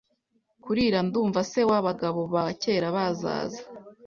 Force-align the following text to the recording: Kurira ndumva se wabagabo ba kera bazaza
Kurira 0.63 0.99
ndumva 1.07 1.39
se 1.51 1.61
wabagabo 1.69 2.21
ba 2.33 2.43
kera 2.61 2.87
bazaza 2.95 3.61